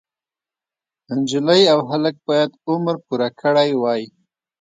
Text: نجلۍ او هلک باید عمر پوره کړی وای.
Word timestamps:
نجلۍ 1.19 1.63
او 1.73 1.79
هلک 1.89 2.15
باید 2.27 2.51
عمر 2.69 2.95
پوره 3.05 3.29
کړی 3.41 3.69
وای. 3.81 4.01